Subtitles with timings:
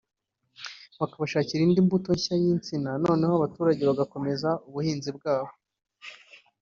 [0.99, 5.51] bakabashakira indi mbuto nshya y’insina noneho abaturage bagakomeza ubuhinzi bwabo